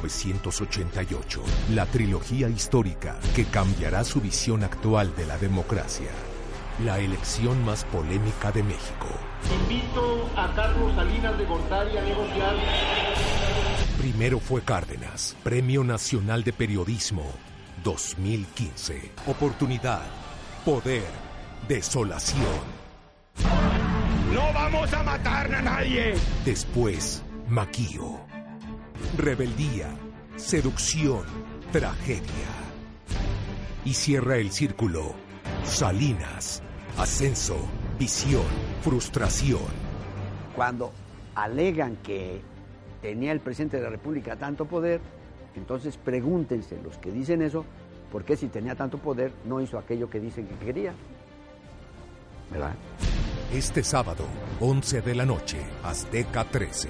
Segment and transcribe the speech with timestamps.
[0.00, 6.10] 1988, la trilogía histórica que cambiará su visión actual de la democracia.
[6.84, 9.06] La elección más polémica de México.
[9.62, 12.56] Invito a Carlos Salinas de Gortari a negociar.
[13.98, 17.30] Primero fue Cárdenas, Premio Nacional de Periodismo
[17.84, 19.12] 2015.
[19.26, 20.02] Oportunidad,
[20.64, 21.04] poder,
[21.68, 22.42] desolación.
[24.32, 26.14] No vamos a matar a nadie.
[26.44, 28.33] Después, Maquío.
[29.16, 29.90] Rebeldía,
[30.36, 31.22] seducción,
[31.70, 32.48] tragedia.
[33.84, 35.14] Y cierra el círculo.
[35.62, 36.62] Salinas,
[36.98, 37.56] ascenso,
[37.98, 38.42] visión,
[38.82, 39.60] frustración.
[40.56, 40.92] Cuando
[41.36, 42.40] alegan que
[43.00, 45.00] tenía el presidente de la República tanto poder,
[45.54, 47.64] entonces pregúntense los que dicen eso,
[48.10, 50.92] ¿por qué si tenía tanto poder no hizo aquello que dicen que quería?
[52.50, 52.74] ¿Verdad?
[53.52, 54.24] Este sábado,
[54.60, 56.88] 11 de la noche, Azteca 13.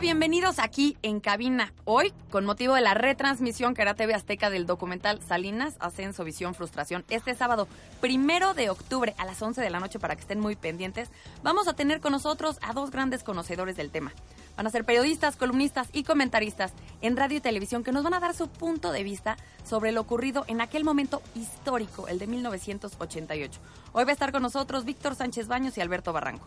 [0.00, 1.72] Bienvenidos aquí en cabina.
[1.84, 6.54] Hoy, con motivo de la retransmisión que hará TV Azteca del documental Salinas, Ascenso, Visión,
[6.54, 7.66] Frustración, este sábado,
[8.00, 11.08] primero de octubre a las 11 de la noche, para que estén muy pendientes,
[11.42, 14.12] vamos a tener con nosotros a dos grandes conocedores del tema.
[14.56, 18.20] Van a ser periodistas, columnistas y comentaristas en radio y televisión que nos van a
[18.20, 23.60] dar su punto de vista sobre lo ocurrido en aquel momento histórico, el de 1988.
[23.92, 26.46] Hoy va a estar con nosotros Víctor Sánchez Baños y Alberto Barranco.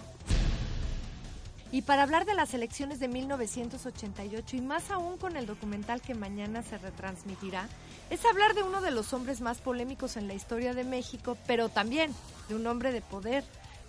[1.72, 6.14] Y para hablar de las elecciones de 1988 y más aún con el documental que
[6.14, 7.70] mañana se retransmitirá,
[8.10, 11.70] es hablar de uno de los hombres más polémicos en la historia de México, pero
[11.70, 12.14] también
[12.50, 13.46] de un hombre de poder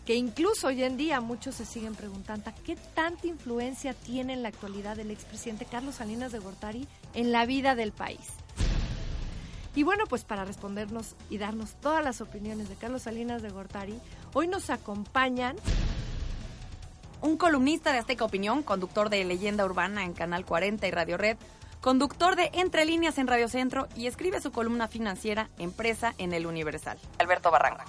[0.06, 4.48] que incluso hoy en día muchos se siguen preguntando qué tanta influencia tiene en la
[4.48, 8.28] actualidad el expresidente Carlos Salinas de Gortari en la vida del país.
[9.74, 13.98] Y bueno, pues para respondernos y darnos todas las opiniones de Carlos Salinas de Gortari,
[14.34, 15.56] hoy nos acompañan
[17.22, 21.36] un columnista de Azteca Opinión, conductor de Leyenda Urbana en Canal 40 y Radio Red,
[21.80, 26.46] conductor de Entre Líneas en Radio Centro y escribe su columna financiera Empresa en el
[26.46, 26.98] Universal.
[27.18, 27.84] Alberto Barranco.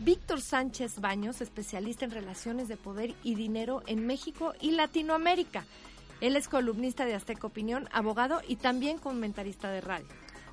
[0.00, 5.64] Víctor Sánchez Baños, especialista en relaciones de poder y dinero en México y Latinoamérica.
[6.20, 10.06] Él es columnista de Azteca Opinión, abogado y también comentarista de radio.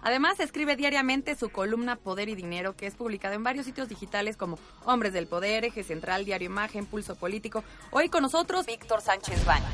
[0.04, 4.36] Además, escribe diariamente su columna Poder y Dinero, que es publicada en varios sitios digitales
[4.36, 7.64] como Hombres del Poder, Eje Central, Diario Imagen, Pulso Político.
[7.92, 9.70] Hoy con nosotros, Víctor Sánchez Baños.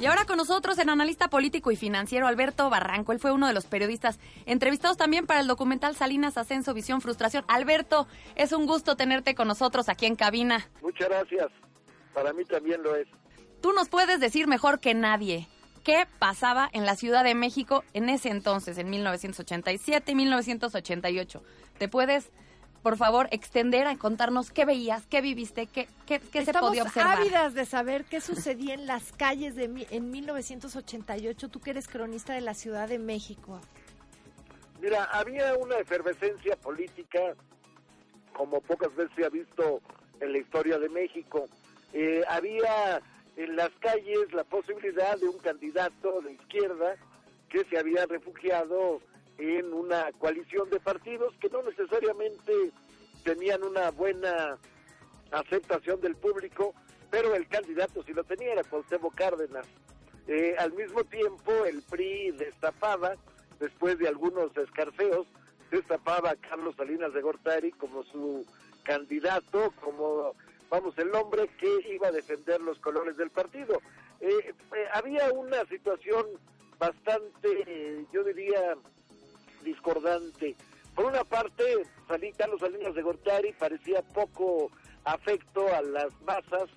[0.00, 3.12] Y ahora con nosotros el analista político y financiero Alberto Barranco.
[3.12, 7.44] Él fue uno de los periodistas entrevistados también para el documental Salinas Ascenso, Visión, Frustración.
[7.46, 10.68] Alberto, es un gusto tenerte con nosotros aquí en cabina.
[10.82, 11.46] Muchas gracias.
[12.12, 13.06] Para mí también lo es.
[13.60, 15.46] Tú nos puedes decir mejor que nadie
[15.82, 21.42] qué pasaba en la Ciudad de México en ese entonces, en 1987 y 1988.
[21.78, 22.30] ¿Te puedes
[22.82, 27.18] por favor, extender a contarnos qué veías, qué viviste, qué, qué, qué se podía observar.
[27.18, 32.34] ávidas de saber qué sucedía en las calles de en 1988, tú que eres cronista
[32.34, 33.60] de la Ciudad de México.
[34.80, 37.36] Mira, había una efervescencia política
[38.32, 39.80] como pocas veces se ha visto
[40.20, 41.48] en la historia de México.
[41.92, 43.00] Eh, había
[43.36, 46.96] en las calles la posibilidad de un candidato de izquierda
[47.48, 49.00] que se había refugiado
[49.38, 52.52] en una coalición de partidos que no necesariamente
[53.24, 54.58] tenían una buena
[55.30, 56.74] aceptación del público,
[57.10, 59.66] pero el candidato sí lo tenía, era Cuauhtémoc Cárdenas.
[60.26, 63.16] Eh, al mismo tiempo, el PRI destapaba,
[63.58, 65.26] después de algunos escarceos,
[65.70, 68.46] destapaba a Carlos Salinas de Gortari como su
[68.84, 70.34] candidato, como,
[70.72, 73.78] vamos, el hombre que iba a defender los colores del partido.
[74.20, 74.30] Eh,
[74.74, 76.24] eh, había una situación
[76.78, 78.74] bastante, yo diría,
[79.62, 80.56] discordante.
[80.94, 81.62] Por una parte,
[82.38, 84.70] Carlos Salinas de Gortari parecía poco
[85.04, 86.70] afecto a las masas,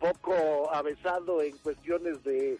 [0.00, 2.58] poco avesado en cuestiones de,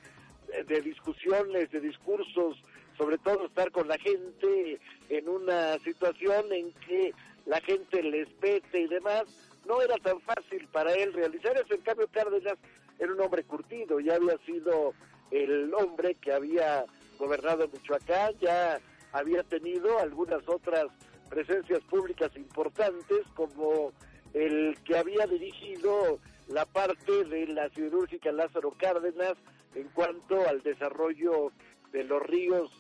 [0.67, 2.63] de discusiones, de discursos,
[2.99, 4.79] sobre todo estar con la gente
[5.09, 7.15] en una situación en que
[7.47, 11.75] la gente les pete y demás, no era tan fácil para él realizar eso.
[11.75, 12.59] En cambio, Cárdenas
[12.99, 14.95] era un hombre curtido, ya había sido
[15.31, 16.85] el hombre que había
[17.19, 18.81] gobernado Michoacán, ya
[19.13, 20.87] había tenido algunas otras
[21.29, 23.93] presencias públicas importantes, como
[24.35, 26.19] el que había dirigido
[26.49, 29.35] la parte de la siderúrgica Lázaro Cárdenas
[29.75, 31.53] en cuanto al desarrollo
[31.93, 32.71] de los ríos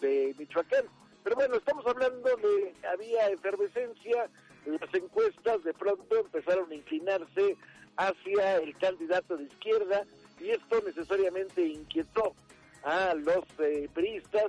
[0.00, 0.84] de Michoacán.
[1.22, 4.28] Pero bueno, estamos hablando de había efervescencia,
[4.66, 7.56] las encuestas de pronto empezaron a inclinarse
[7.96, 10.04] hacia el candidato de izquierda
[10.40, 12.34] y esto necesariamente inquietó
[12.82, 14.46] a los eh, priistas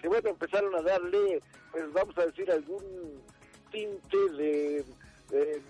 [0.00, 1.40] que bueno, empezaron a darle,
[1.72, 3.22] pues vamos a decir, algún
[3.70, 4.84] tinte de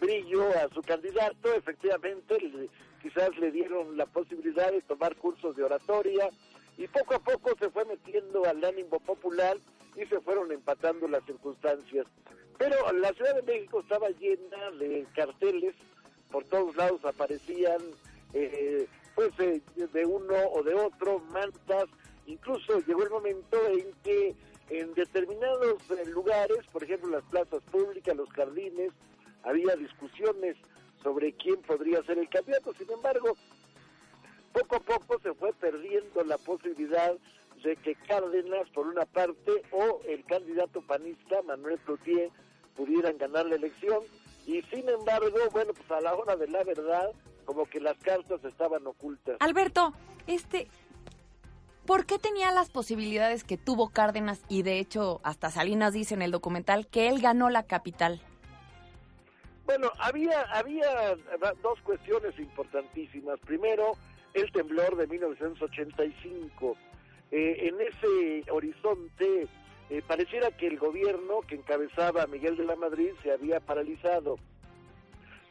[0.01, 2.69] brillo a su candidato, efectivamente
[3.01, 6.31] quizás le dieron la posibilidad de tomar cursos de oratoria
[6.79, 9.57] y poco a poco se fue metiendo al ánimo popular
[9.95, 12.07] y se fueron empatando las circunstancias.
[12.59, 15.75] Pero la Ciudad de México estaba llena de carteles,
[16.31, 17.81] por todos lados aparecían
[18.33, 21.87] eh, pues eh, de uno o de otro, mantas,
[22.27, 24.35] incluso llegó el momento en que
[24.71, 28.93] en determinados eh, lugares, por ejemplo las plazas públicas, los jardines,
[29.43, 30.57] había discusiones
[31.03, 33.37] sobre quién podría ser el candidato, sin embargo,
[34.53, 37.15] poco a poco se fue perdiendo la posibilidad
[37.65, 42.31] de que Cárdenas, por una parte, o el candidato panista, Manuel Cloutier,
[42.77, 44.01] pudieran ganar la elección.
[44.47, 47.11] Y sin embargo, bueno, pues a la hora de la verdad,
[47.47, 49.39] como que las cartas estaban ocultas.
[49.41, 49.95] Alberto,
[50.27, 50.69] este,
[51.87, 56.23] ¿por qué tenía las posibilidades que tuvo Cárdenas y de hecho hasta Salinas dice en
[56.23, 58.21] el documental que él ganó la capital?
[59.65, 61.17] Bueno, había, había
[61.63, 63.41] dos cuestiones importantísimas.
[63.41, 63.93] Primero,
[64.35, 66.77] el temblor de 1985.
[67.31, 69.49] Eh, en ese horizonte
[69.91, 74.37] eh, pareciera que el gobierno que encabezaba Miguel de la Madrid se había paralizado.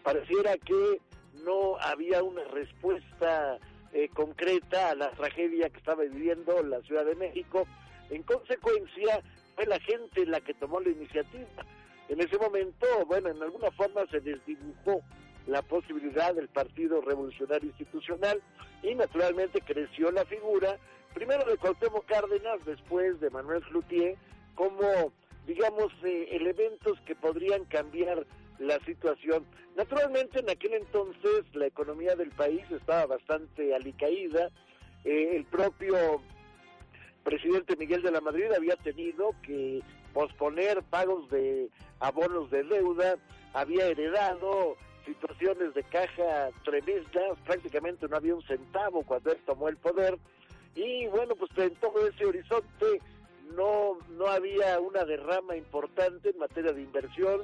[0.04, 1.02] Pareciera que
[1.44, 3.58] no había una respuesta
[3.92, 7.68] eh, concreta a la tragedia que estaba viviendo la Ciudad de México.
[8.10, 9.22] En consecuencia,
[9.56, 11.48] fue la gente la que tomó la iniciativa
[12.10, 15.02] en ese momento, bueno, en alguna forma se desdibujó
[15.48, 18.42] la posibilidad del Partido Revolucionario Institucional
[18.82, 20.78] y naturalmente creció la figura,
[21.14, 24.16] primero de Cuauhtémoc Cárdenas, después de Manuel Cloutier,
[24.56, 25.12] como,
[25.46, 28.26] digamos, eh, elementos que podrían cambiar
[28.60, 29.46] la situación.
[29.76, 34.50] Naturalmente, en aquel entonces la economía del país estaba bastante alicaída,
[35.04, 36.22] eh, el propio
[37.24, 39.82] presidente Miguel de la Madrid había tenido que
[40.14, 41.70] posponer pagos de
[42.00, 43.16] abonos de deuda,
[43.54, 44.76] había heredado
[45.06, 50.18] situaciones de caja tremendas, prácticamente no había un centavo cuando él tomó el poder
[50.76, 53.02] y bueno, pues en todo ese horizonte
[53.56, 57.42] no, no había una derrama importante en materia de inversión,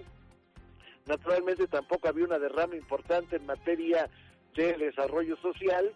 [1.06, 4.10] naturalmente tampoco había una derrama importante en materia
[4.56, 5.94] de desarrollo social,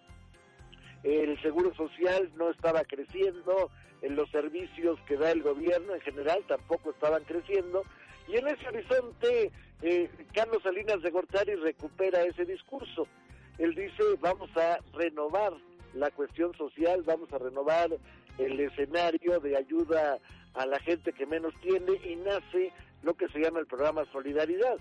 [1.04, 3.70] el seguro social no estaba creciendo,
[4.02, 7.84] en los servicios que da el gobierno en general tampoco estaban creciendo,
[8.28, 9.52] y en ese horizonte
[9.82, 13.08] eh, Carlos Salinas de Gortari recupera ese discurso.
[13.58, 15.54] Él dice, vamos a renovar
[15.94, 17.90] la cuestión social, vamos a renovar
[18.38, 20.20] el escenario de ayuda
[20.54, 22.72] a la gente que menos tiene y nace
[23.04, 24.78] lo que se llama el programa Solidaridad,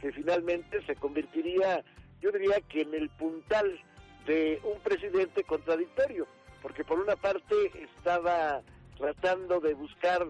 [0.00, 1.84] que finalmente se convertiría,
[2.20, 3.80] yo diría que en el puntal
[4.26, 6.26] de un presidente contradictorio,
[6.60, 8.62] porque por una parte estaba
[8.98, 10.28] tratando de buscar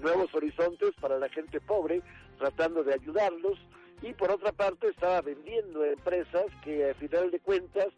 [0.00, 2.02] nuevos horizontes para la gente pobre,
[2.38, 3.58] tratando de ayudarlos,
[4.02, 7.88] y por otra parte estaba vendiendo empresas que a final de cuentas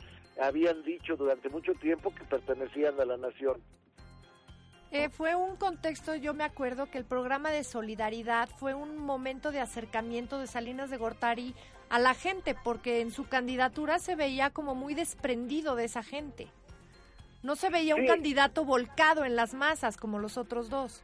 [0.41, 3.61] habían dicho durante mucho tiempo que pertenecían a la nación.
[4.91, 9.51] Eh, fue un contexto, yo me acuerdo que el programa de solidaridad fue un momento
[9.51, 11.55] de acercamiento de Salinas de Gortari
[11.91, 16.47] a la gente, porque en su candidatura se veía como muy desprendido de esa gente.
[17.43, 21.03] No se veía un candidato volcado en las masas como los otros dos.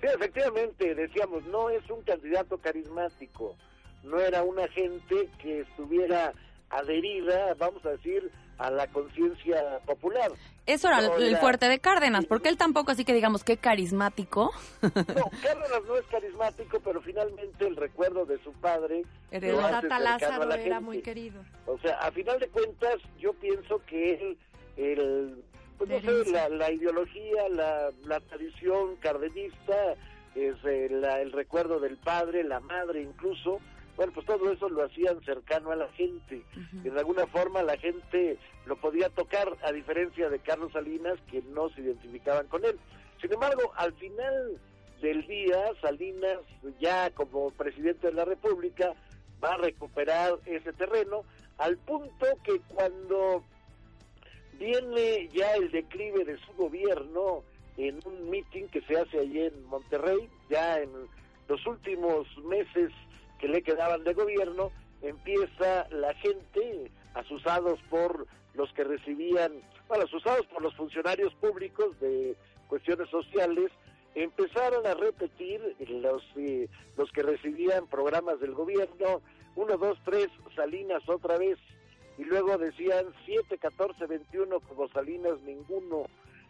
[0.00, 3.56] Sí, efectivamente, decíamos, no es un candidato carismático,
[4.02, 6.32] no era una gente que estuviera
[6.70, 10.30] adherida, vamos a decir, a la conciencia popular.
[10.66, 14.52] Eso era el fuerte de Cárdenas, porque él tampoco así que digamos que carismático.
[14.82, 14.90] No,
[15.42, 19.04] Cárdenas no es carismático, pero finalmente el recuerdo de su padre...
[19.32, 21.42] Lázaro era muy querido.
[21.66, 24.38] O sea, a final de cuentas, yo pienso que él,
[24.76, 25.42] el,
[25.78, 29.94] pues no sé, la, la, ideología, la, la tradición cardenista,
[30.34, 33.60] es el, el recuerdo del padre, la madre incluso,
[33.96, 36.42] bueno, pues todo eso lo hacían cercano a la gente.
[36.72, 41.42] y de alguna forma la gente lo podía tocar, a diferencia de Carlos Salinas, que
[41.42, 42.78] no se identificaban con él.
[43.20, 44.58] Sin embargo, al final
[45.00, 46.38] del día, Salinas,
[46.78, 48.94] ya como presidente de la República,
[49.42, 51.24] va a recuperar ese terreno,
[51.58, 53.44] al punto que cuando
[54.58, 57.42] viene ya el declive de su gobierno
[57.76, 60.90] en un meeting que se hace allí en Monterrey, ya en
[61.48, 62.92] los últimos meses
[63.40, 64.70] que le quedaban de gobierno,
[65.02, 69.52] empieza la gente, asusados por los que recibían,
[69.88, 72.36] bueno, asusados por los funcionarios públicos de
[72.68, 73.70] cuestiones sociales,
[74.14, 79.22] empezaron a repetir los, eh, los que recibían programas del gobierno,
[79.56, 81.58] uno, dos, tres, Salinas otra vez,
[82.18, 86.04] y luego decían 7, 14, 21 como Salinas ninguno.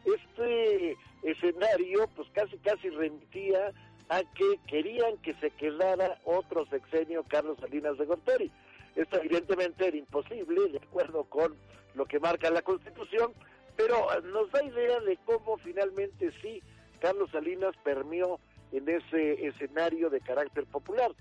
[0.05, 3.73] Este escenario pues casi casi remitía
[4.11, 8.51] a que querían que se quedara otro sexenio Carlos Salinas de Gortari.
[8.97, 11.55] Esto evidentemente era imposible, de acuerdo con
[11.95, 13.33] lo que marca la Constitución,
[13.77, 16.61] pero nos da idea de cómo finalmente sí
[16.99, 18.41] Carlos Salinas permeó
[18.73, 21.13] en ese escenario de carácter popular.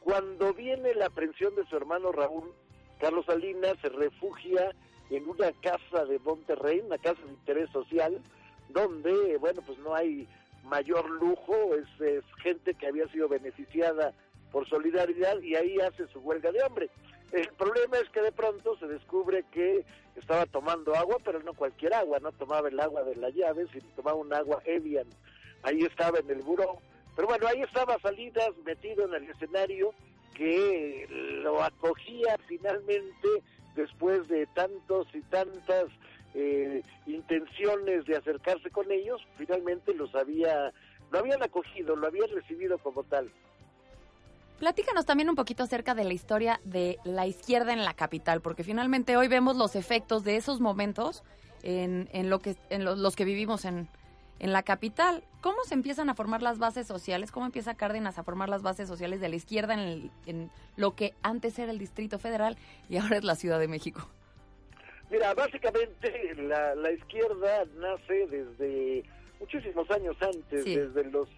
[0.00, 2.52] Cuando viene la aprehensión de su hermano Raúl,
[3.00, 4.74] Carlos Salinas se refugia
[5.08, 8.20] en una casa de Monterrey, una casa de interés social,
[8.68, 10.28] donde, bueno, pues no hay
[10.66, 14.12] mayor lujo, es, gente que había sido beneficiada
[14.52, 16.90] por solidaridad y ahí hace su huelga de hambre.
[17.32, 21.94] El problema es que de pronto se descubre que estaba tomando agua, pero no cualquier
[21.94, 25.08] agua, no tomaba el agua de la llave, sino tomaba un agua Evian.
[25.62, 26.78] Ahí estaba en el buró.
[27.16, 29.92] Pero bueno, ahí estaba Salinas metido en el escenario
[30.34, 31.06] que
[31.42, 33.28] lo acogía finalmente
[33.74, 35.86] después de tantos y tantas
[36.36, 40.72] eh, intenciones de acercarse con ellos, finalmente los había,
[41.10, 43.30] lo habían acogido, lo habían recibido como tal.
[44.58, 48.64] Platícanos también un poquito acerca de la historia de la izquierda en la capital, porque
[48.64, 51.24] finalmente hoy vemos los efectos de esos momentos
[51.62, 53.88] en, en lo que, en los que vivimos en,
[54.38, 55.24] en la capital.
[55.40, 57.32] ¿Cómo se empiezan a formar las bases sociales?
[57.32, 61.14] ¿Cómo empieza Cárdenas a formar las bases sociales de la izquierda en, en lo que
[61.22, 62.56] antes era el Distrito Federal
[62.88, 64.08] y ahora es la Ciudad de México?
[65.10, 69.04] Mira, básicamente la, la izquierda nace desde
[69.38, 71.28] muchísimos años antes, desde los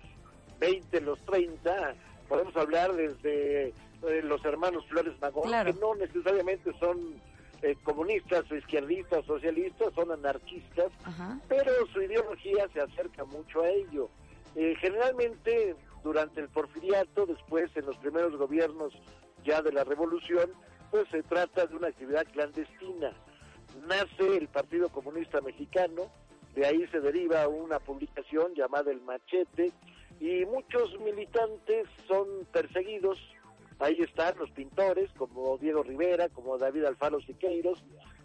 [0.58, 1.94] 20, los 30,
[2.28, 7.20] podemos hablar desde eh, los hermanos Flores Magón, que no necesariamente son
[7.62, 10.92] eh, comunistas o izquierdistas, socialistas, son anarquistas,
[11.48, 14.08] pero su ideología se acerca mucho a ello.
[14.54, 18.94] Eh, generalmente durante el porfiriato, después en los primeros gobiernos
[19.44, 20.52] ya de la revolución,
[20.90, 23.12] pues se trata de una actividad clandestina.
[23.87, 26.11] Nace el Partido Comunista Mexicano,
[26.54, 29.73] de ahí se deriva una publicación llamada El Machete,
[30.20, 33.18] y muchos militantes son perseguidos.
[33.78, 37.85] Ahí están los pintores como Diego Rivera, como David Alfaro Siqueiros,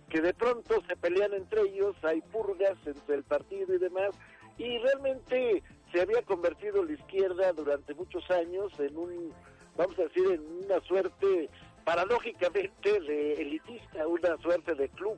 [0.10, 4.10] que de pronto se pelean entre ellos, hay purgas entre el partido y demás,
[4.58, 9.34] y realmente se había convertido la izquierda durante muchos años en un,
[9.78, 11.50] vamos a decir, en una suerte
[11.86, 15.18] paradójicamente de elitista, una suerte de club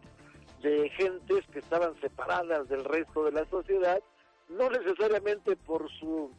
[0.65, 4.01] de gentes que estaban separadas del resto de la sociedad,
[4.49, 6.31] no necesariamente por su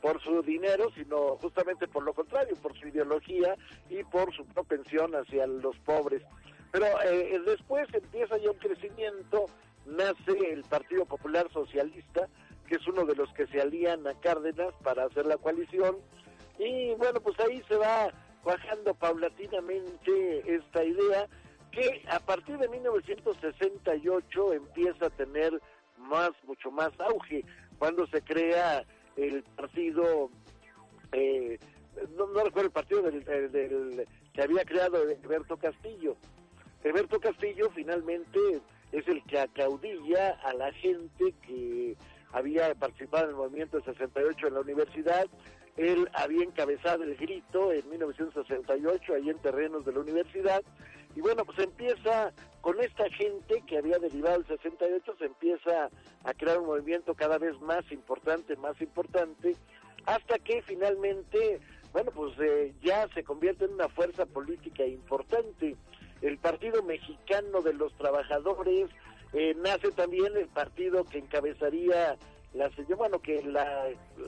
[0.00, 3.56] por su dinero, sino justamente por lo contrario, por su ideología
[3.90, 6.22] y por su propensión hacia los pobres.
[6.70, 9.46] Pero eh, después empieza ya un crecimiento,
[9.86, 12.28] nace el Partido Popular Socialista,
[12.68, 15.96] que es uno de los que se alían a Cárdenas para hacer la coalición,
[16.58, 18.12] y bueno, pues ahí se va
[18.44, 21.26] bajando paulatinamente esta idea
[21.70, 25.60] que a partir de 1968 empieza a tener
[25.98, 27.44] más, mucho más auge,
[27.78, 28.84] cuando se crea
[29.16, 30.30] el partido,
[31.12, 31.58] eh,
[32.16, 36.16] no, recuerdo el partido del, que había creado Alberto Castillo.
[36.84, 38.38] Alberto Castillo finalmente
[38.92, 41.96] es el que acaudilla a la gente que
[42.32, 45.26] había participado en el movimiento de 68 en la universidad.
[45.76, 50.62] Él había encabezado el grito en 1968 ahí en terrenos de la universidad.
[51.14, 55.88] Y bueno, pues empieza con esta gente que había derivado el 68, se empieza
[56.24, 59.56] a crear un movimiento cada vez más importante, más importante,
[60.06, 61.60] hasta que finalmente,
[61.92, 65.76] bueno, pues eh, ya se convierte en una fuerza política importante.
[66.20, 68.90] El Partido Mexicano de los Trabajadores,
[69.32, 72.16] eh, nace también el partido que encabezaría
[72.54, 73.84] la señora, bueno, que la,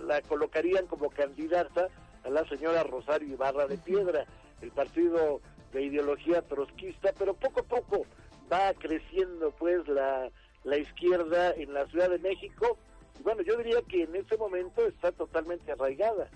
[0.07, 1.89] la colocarían como candidata
[2.25, 4.27] a la señora Rosario Ibarra de Piedra,
[4.61, 5.41] el partido
[5.73, 8.07] de ideología trotskista, pero poco a poco
[8.53, 10.31] va creciendo pues la,
[10.65, 12.77] la izquierda en la Ciudad de México.
[13.19, 16.29] Y bueno, yo diría que en ese momento está totalmente arraigada.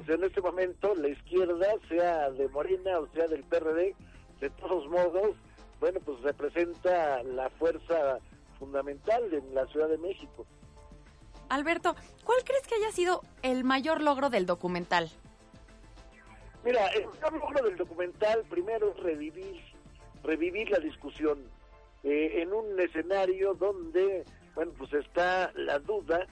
[0.00, 3.94] O sea, en este momento la izquierda, sea de Morena o sea del PRD,
[4.40, 5.36] de todos modos,
[5.80, 8.18] bueno, pues representa la fuerza
[8.58, 10.46] fundamental en la Ciudad de México.
[11.48, 15.10] Alberto, ¿cuál crees que haya sido el mayor logro del documental?
[16.64, 19.60] Mira, el mayor logro del documental primero es revivir,
[20.22, 21.38] revivir la discusión
[22.02, 24.24] eh, en un escenario donde,
[24.54, 26.26] bueno, pues está la duda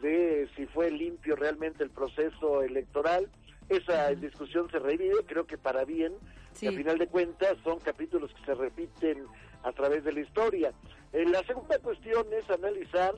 [0.00, 3.28] de si fue limpio realmente el proceso electoral.
[3.68, 6.14] Esa discusión se revive, creo que para bien,
[6.60, 9.26] y a final de cuentas son capítulos que se repiten
[9.62, 10.72] a través de la historia.
[11.12, 13.14] Eh, la segunda cuestión es analizar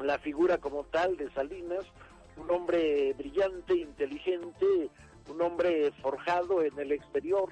[0.00, 1.84] la figura como tal de Salinas,
[2.36, 4.88] un hombre brillante, inteligente,
[5.30, 7.50] un hombre forjado en el exterior,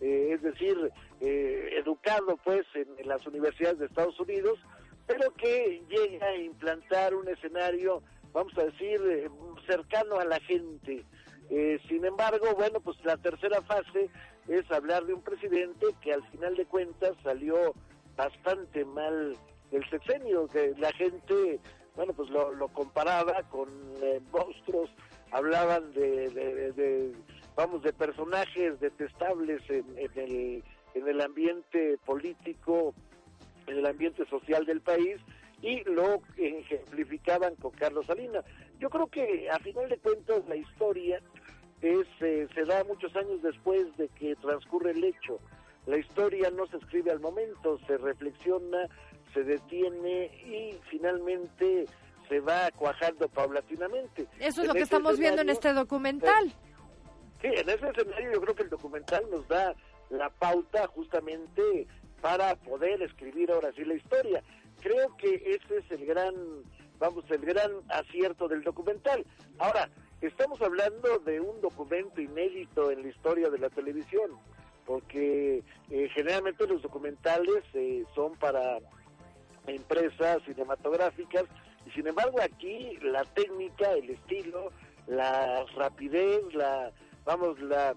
[0.00, 0.76] eh, es decir,
[1.20, 4.58] eh, educado pues en, las universidades de Estados Unidos,
[5.06, 8.02] pero que llega a implantar un escenario
[8.32, 9.28] vamos a decir, eh,
[9.66, 11.04] cercano a la gente.
[11.50, 14.08] Eh, sin embargo, bueno, pues la tercera fase
[14.48, 17.74] es hablar de un presidente que al final de cuentas salió
[18.16, 19.36] bastante mal
[19.70, 21.60] del sexenio, que la gente,
[21.94, 23.68] bueno, pues lo, lo comparaba con
[24.02, 24.90] eh, monstruos,
[25.32, 27.12] hablaban de,
[27.56, 32.94] vamos, de personajes detestables en, en el, en el ambiente político,
[33.66, 35.16] en el ambiente social del país,
[35.62, 38.44] y lo ejemplificaban con Carlos Salinas.
[38.78, 41.20] Yo creo que a final de cuentas la historia
[41.80, 45.38] es eh, se da muchos años después de que transcurre el hecho.
[45.86, 48.88] La historia no se escribe al momento, se reflexiona,
[49.32, 51.86] se detiene y finalmente
[52.32, 54.26] se va cuajando paulatinamente.
[54.38, 56.50] Eso es En lo que estamos viendo en este documental.
[57.42, 59.74] Sí, en ese escenario yo creo que el documental nos da
[60.08, 61.86] la pauta justamente
[62.22, 64.42] para poder escribir ahora sí la historia.
[64.80, 66.34] Creo que ese es el gran,
[66.98, 69.26] vamos, el gran acierto del documental.
[69.58, 69.90] Ahora,
[70.22, 74.30] estamos hablando de un documento inédito en la historia de la televisión,
[74.86, 78.78] porque eh, generalmente los documentales eh, son para
[79.66, 81.44] empresas cinematográficas
[81.86, 84.70] y sin embargo aquí la técnica, el estilo,
[85.06, 86.92] la rapidez, la
[87.24, 87.94] vamos la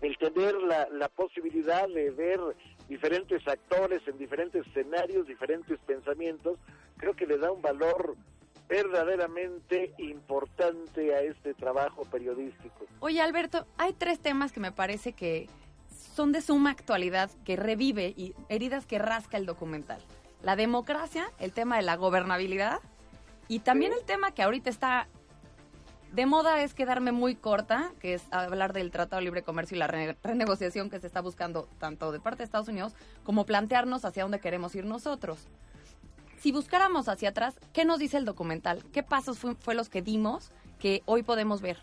[0.00, 2.40] el tener la, la posibilidad de ver
[2.88, 6.58] diferentes actores en diferentes escenarios, diferentes pensamientos,
[6.96, 8.16] creo que le da un valor
[8.68, 12.86] verdaderamente importante a este trabajo periodístico.
[13.00, 15.48] Oye, Alberto, hay tres temas que me parece que
[16.14, 20.00] son de suma actualidad, que revive y heridas que rasca el documental.
[20.42, 22.80] La democracia, el tema de la gobernabilidad
[23.48, 25.08] y también el tema que ahorita está
[26.12, 29.78] de moda es quedarme muy corta, que es hablar del Tratado de Libre Comercio y
[29.78, 34.04] la re- renegociación que se está buscando tanto de parte de Estados Unidos como plantearnos
[34.04, 35.46] hacia dónde queremos ir nosotros.
[36.38, 38.84] Si buscáramos hacia atrás, ¿qué nos dice el documental?
[38.92, 41.76] ¿Qué pasos fue, fue los que dimos que hoy podemos ver?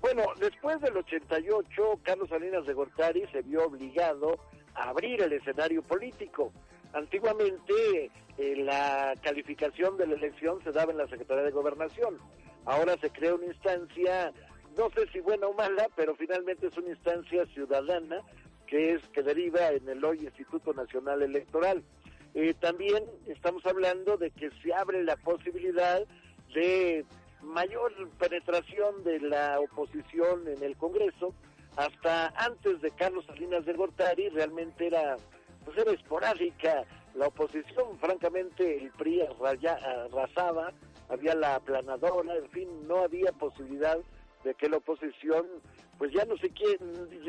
[0.00, 4.38] Bueno, después del 88, Carlos Salinas de Gortari se vio obligado
[4.74, 6.52] a abrir el escenario político.
[6.94, 12.18] Antiguamente eh, la calificación de la elección se daba en la Secretaría de Gobernación.
[12.64, 14.32] Ahora se crea una instancia,
[14.76, 18.20] no sé si buena o mala, pero finalmente es una instancia ciudadana
[18.66, 21.82] que es que deriva en el hoy Instituto Nacional Electoral.
[22.34, 26.02] Eh, también estamos hablando de que se abre la posibilidad
[26.54, 27.04] de
[27.42, 31.34] mayor penetración de la oposición en el Congreso.
[31.76, 35.16] Hasta antes de Carlos Salinas de Gortari realmente era,
[35.64, 37.98] pues era esporádica la oposición.
[38.00, 40.72] Francamente el PRI arraya- arrasaba,
[41.08, 43.98] había la aplanadora, en fin, no había posibilidad
[44.42, 45.46] de que la oposición,
[45.98, 46.76] pues ya no sé quién,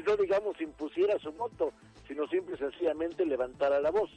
[0.05, 1.71] no digamos impusiera su voto,
[2.07, 4.09] sino simple y sencillamente levantara la voz.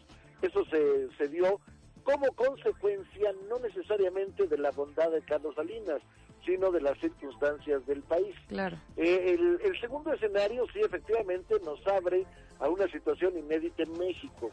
[0.42, 1.60] Eso se, se dio
[2.02, 6.00] como consecuencia no necesariamente de la bondad de Carlos Salinas,
[6.46, 8.34] sino de las circunstancias del país.
[8.48, 8.78] Claro.
[8.96, 12.24] Eh, el, el segundo escenario sí efectivamente nos abre
[12.60, 14.50] a una situación inédita en México.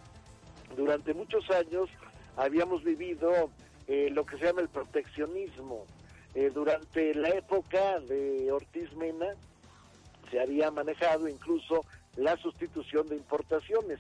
[0.76, 1.90] Durante muchos años
[2.36, 3.50] habíamos vivido
[3.88, 5.86] eh, lo que se llama el proteccionismo.
[6.34, 9.28] Eh, durante la época de Ortiz Mena
[10.30, 11.86] se había manejado incluso
[12.18, 14.00] la sustitución de importaciones.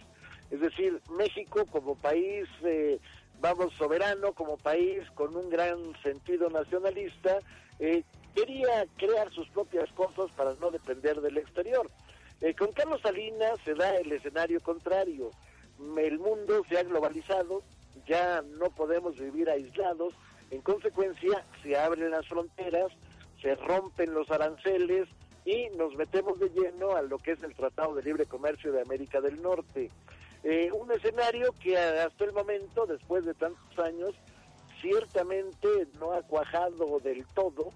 [0.52, 3.00] Es decir, México como país, eh,
[3.39, 7.39] vamos, soberano, como país con un gran sentido nacionalista,
[7.80, 11.89] eh, quería crear sus propias cosas para no depender del exterior.
[12.41, 15.32] Eh, con Carlos Salinas se da el escenario contrario.
[15.98, 17.63] El mundo se ha globalizado,
[18.08, 20.13] ya no podemos vivir aislados,
[20.52, 22.91] en consecuencia se abren las fronteras,
[23.41, 25.08] se rompen los aranceles
[25.43, 28.82] y nos metemos de lleno a lo que es el Tratado de Libre Comercio de
[28.82, 29.91] América del Norte.
[30.43, 34.13] Eh, un escenario que hasta el momento, después de tantos años,
[34.82, 35.67] ciertamente
[36.00, 37.71] no ha cuajado del todo,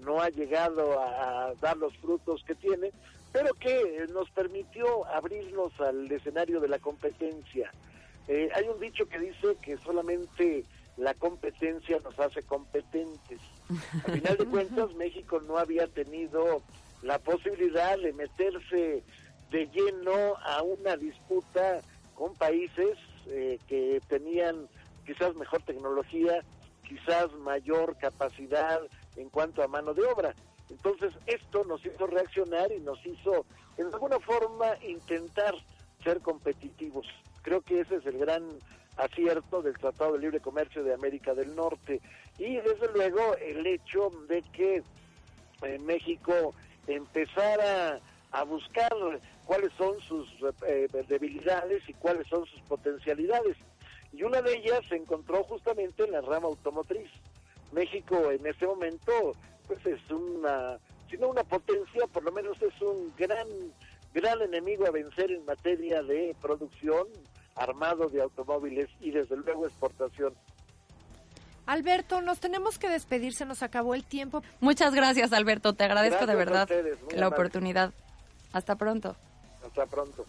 [0.00, 2.90] no ha llegado a, a dar los frutos que tiene,
[3.34, 7.72] pero que nos permitió abrirnos al escenario de la competencia.
[8.28, 10.64] Eh, hay un dicho que dice que solamente
[10.96, 13.40] la competencia nos hace competentes.
[14.06, 16.62] Al final de cuentas, México no había tenido
[17.02, 19.02] la posibilidad de meterse
[19.50, 21.80] de lleno a una disputa
[22.14, 24.68] con países eh, que tenían
[25.04, 26.44] quizás mejor tecnología,
[26.86, 28.80] quizás mayor capacidad
[29.16, 30.36] en cuanto a mano de obra.
[30.70, 33.44] Entonces esto nos hizo reaccionar y nos hizo,
[33.76, 35.54] en alguna forma, intentar
[36.02, 37.06] ser competitivos.
[37.42, 38.42] Creo que ese es el gran
[38.96, 42.00] acierto del Tratado de Libre Comercio de América del Norte.
[42.38, 44.82] Y desde luego el hecho de que
[45.62, 46.54] eh, México
[46.86, 48.00] empezara
[48.32, 48.92] a buscar
[49.44, 50.28] cuáles son sus
[50.66, 53.56] eh, debilidades y cuáles son sus potencialidades.
[54.12, 57.10] Y una de ellas se encontró justamente en la rama automotriz.
[57.72, 59.34] México en este momento
[59.66, 60.78] pues es una,
[61.10, 63.46] si no una potencia, por lo menos es un gran,
[64.12, 67.06] gran enemigo a vencer en materia de producción,
[67.56, 70.34] armado de automóviles y desde luego exportación.
[71.66, 74.42] Alberto, nos tenemos que despedir, se nos acabó el tiempo.
[74.60, 75.72] Muchas gracias, Alberto.
[75.72, 77.26] Te agradezco de Gracias verdad ustedes, la amable.
[77.26, 77.94] oportunidad.
[78.52, 79.16] Hasta pronto.
[79.64, 80.26] Hasta pronto.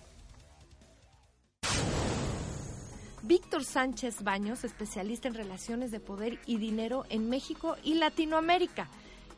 [3.21, 8.88] Víctor Sánchez Baños, especialista en relaciones de poder y dinero en México y Latinoamérica.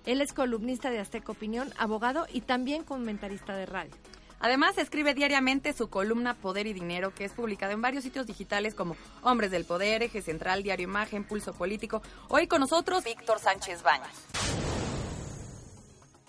[0.07, 3.91] Él es columnista de Azteca Opinión, abogado y también comentarista de radio.
[4.39, 8.73] Además, escribe diariamente su columna Poder y Dinero, que es publicada en varios sitios digitales
[8.73, 12.01] como Hombres del Poder, Eje Central, Diario Imagen, Pulso Político.
[12.29, 14.07] Hoy con nosotros, Víctor Sánchez Baños.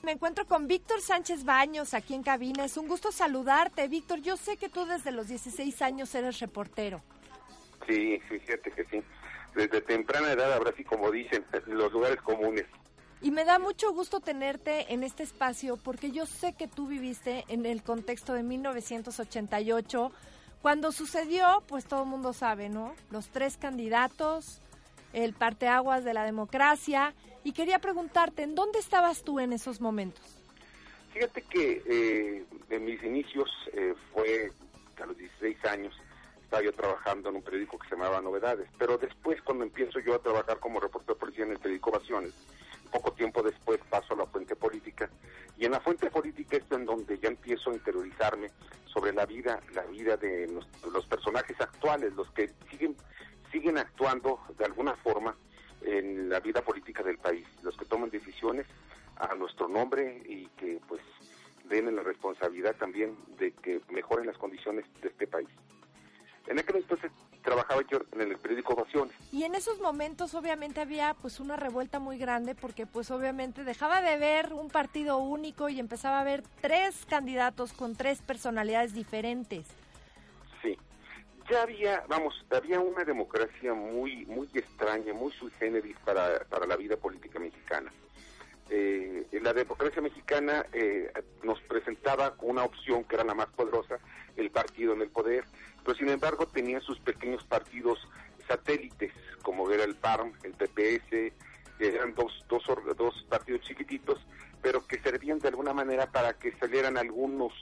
[0.02, 2.64] Me encuentro con Víctor Sánchez Baños aquí en cabina.
[2.64, 4.20] Es un gusto saludarte, Víctor.
[4.22, 7.00] Yo sé que tú desde los 16 años eres reportero.
[7.86, 9.04] Sí, sí, fíjate que sí.
[9.54, 12.66] Desde temprana edad, ahora sí como dicen, los lugares comunes.
[13.20, 17.44] Y me da mucho gusto tenerte en este espacio porque yo sé que tú viviste
[17.48, 20.12] en el contexto de 1988.
[20.62, 22.94] Cuando sucedió, pues todo el mundo sabe, ¿no?
[23.10, 24.60] Los tres candidatos,
[25.12, 27.12] el parteaguas de la democracia.
[27.42, 30.38] Y quería preguntarte, ¿en dónde estabas tú en esos momentos?
[31.12, 34.52] Fíjate que eh, en mis inicios eh, fue
[35.02, 35.94] a los 16 años,
[36.42, 40.14] estaba yo trabajando en un periódico que se llamaba Novedades, pero después cuando empiezo yo
[40.14, 42.32] a trabajar como reportero policial en el periódico Ovaciones,
[42.88, 45.08] poco tiempo después paso a la fuente política
[45.58, 48.50] y en la fuente política es en donde ya empiezo a interiorizarme
[48.86, 52.96] sobre la vida, la vida de los, los personajes actuales, los que siguen
[53.50, 55.34] siguen actuando de alguna forma
[55.82, 58.66] en la vida política del país, los que toman decisiones
[59.16, 61.00] a nuestro nombre y que pues
[61.68, 65.48] den la responsabilidad también de que mejoren las condiciones de este país.
[66.48, 69.14] En aquel entonces trabajaba yo en el periódico Ovaciones.
[69.32, 74.00] Y en esos momentos obviamente había pues una revuelta muy grande porque pues obviamente dejaba
[74.00, 79.66] de ver un partido único y empezaba a haber tres candidatos con tres personalidades diferentes.
[80.62, 80.78] Sí.
[81.50, 86.76] Ya había, vamos, había una democracia muy muy extraña, muy sui generis para, para la
[86.76, 87.92] vida política mexicana.
[88.70, 91.10] Eh, la democracia mexicana eh,
[91.42, 93.98] nos presentaba una opción que era la más poderosa,
[94.36, 95.44] el partido en el poder,
[95.84, 97.98] pero sin embargo tenía sus pequeños partidos
[98.46, 101.32] satélites, como era el PARM, el PPS,
[101.80, 102.64] eran dos, dos,
[102.96, 104.18] dos partidos chiquititos,
[104.60, 107.52] pero que servían de alguna manera para que salieran algunos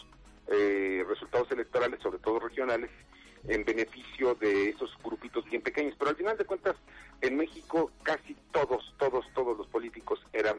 [0.49, 2.90] eh, resultados electorales, sobre todo regionales,
[3.49, 5.95] en beneficio de esos grupitos bien pequeños.
[5.99, 6.77] Pero al final de cuentas,
[7.21, 10.57] en México casi todos, todos, todos los políticos eran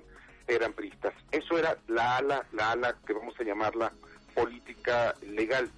[0.47, 1.13] eran priistas.
[1.31, 3.91] Eso era la ala, la ala que vamos a llamarla
[4.33, 5.69] política legal.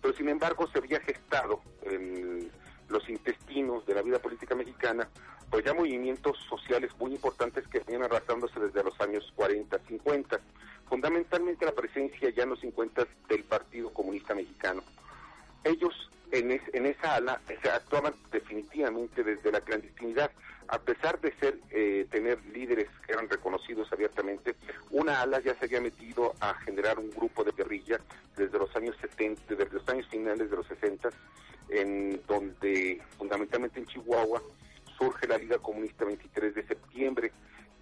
[0.00, 2.50] Pero sin embargo se había gestado en
[2.88, 5.08] los intestinos de la vida política mexicana,
[5.50, 10.40] pues ya movimientos sociales muy importantes que venían arrastrándose desde los años 40, 50.
[10.88, 14.82] Fundamentalmente la presencia ya en los 50 del Partido Comunista Mexicano.
[15.64, 20.30] Ellos en, es- en esa ala se actuaban definitivamente desde la clandestinidad,
[20.68, 24.54] a pesar de ser eh, tener líderes que eran reconocidos abiertamente,
[24.90, 28.00] una ala ya se había metido a generar un grupo de guerrilla
[28.36, 31.10] desde los años 70, desde los años finales de los 60,
[31.68, 34.42] en donde fundamentalmente en Chihuahua
[34.98, 37.32] surge la Liga Comunista 23 de septiembre,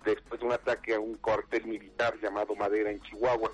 [0.05, 3.53] después de un ataque a un cuartel militar llamado Madera en Chihuahua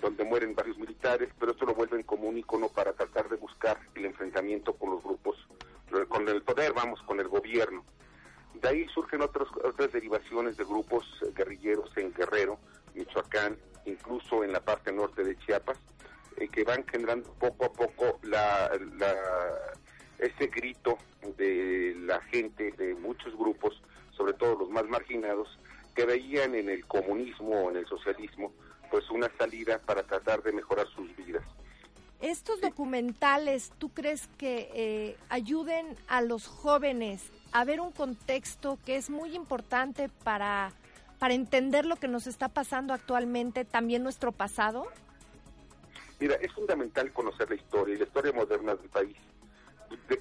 [0.00, 3.78] donde mueren varios militares, pero esto lo vuelven como un icono para tratar de buscar
[3.94, 5.36] el enfrentamiento con los grupos,
[6.08, 7.84] con el poder, vamos, con el gobierno.
[8.54, 11.04] De ahí surgen otros, otras derivaciones de grupos
[11.34, 12.58] guerrilleros en Guerrero,
[12.94, 15.78] Michoacán, incluso en la parte norte de Chiapas,
[16.36, 18.70] eh, que van generando poco a poco la-
[20.18, 20.98] ese grito
[21.36, 25.58] de la gente, de muchos grupos, sobre todo los más marginados,
[25.94, 28.52] que veían en el comunismo o en el socialismo
[28.94, 31.42] pues una salida para tratar de mejorar sus vidas.
[32.20, 38.94] Estos documentales, ¿tú crees que eh, ayuden a los jóvenes a ver un contexto que
[38.94, 40.70] es muy importante para,
[41.18, 44.86] para entender lo que nos está pasando actualmente, también nuestro pasado?
[46.20, 49.16] Mira, es fundamental conocer la historia y la historia moderna del país,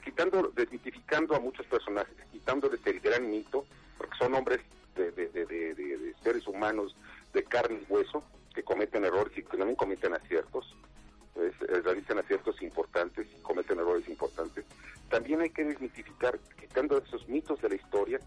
[0.03, 3.67] quitando, desmitificando a muchos personajes, quitándoles el gran mito,
[3.99, 4.62] porque son hombres
[4.95, 6.95] de- de- de- de seres humanos
[7.33, 8.23] de carne y hueso,
[8.54, 10.76] que cometen errores y que también cometen aciertos,
[11.84, 14.66] realizan aciertos importantes y cometen errores importantes.
[15.10, 18.20] También hay que desmitificar, quitando esos mitos de la historia,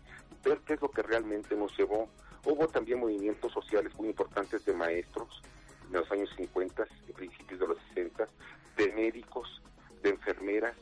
[0.44, 2.08] ver qué es lo que realmente nos llevó.
[2.44, 5.42] Hubo también movimientos sociales muy importantes de maestros
[5.88, 8.28] en los años 50 y principios de los 60,
[8.76, 9.62] de médicos,
[10.02, 10.76] de enfermeras,